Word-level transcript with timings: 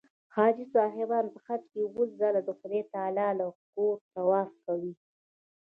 حاجي 0.35 0.65
صاحبان 0.75 1.25
په 1.33 1.39
حج 1.45 1.61
کې 1.71 1.79
اووه 1.83 2.05
ځله 2.19 2.41
د 2.45 2.49
خدای 2.59 2.81
تعلی 2.93 3.29
له 3.39 3.45
کوره 3.73 4.01
طواف 4.15 4.51
کوي. 4.65 4.93